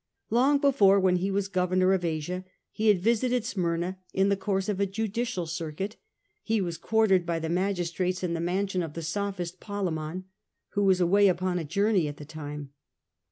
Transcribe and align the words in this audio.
Long 0.31 0.57
before, 0.57 0.99
when 0.99 1.17
he 1.17 1.29
was 1.29 1.47
governor 1.47 1.93
of 1.93 2.03
Asia, 2.03 2.43
and 2.77 2.87
had 2.87 3.03
visited 3.03 3.45
Smyrna 3.45 3.99
in 4.15 4.29
the 4.29 4.35
course 4.35 4.67
of 4.67 4.79
a 4.79 4.87
judicial 4.87 5.43
which 5.43 5.51
circuit, 5.51 5.95
he 6.41 6.59
was 6.59 6.79
quartered 6.79 7.23
by 7.23 7.37
the 7.37 7.49
magistrates 7.49 8.23
gave^a 8.23 8.41
mansion 8.41 8.81
of 8.81 8.93
the 8.93 9.03
sophist 9.03 9.59
Polemon, 9.59 10.23
who 10.69 10.81
slight. 10.81 10.87
was 10.87 11.01
away 11.01 11.27
upon 11.27 11.59
a 11.59 11.63
journey 11.63 12.07
at 12.07 12.17
the 12.17 12.25
time. 12.25 12.71